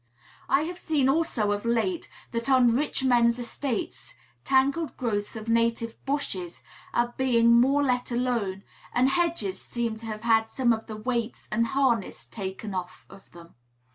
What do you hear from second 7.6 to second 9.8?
more let alone, and hedges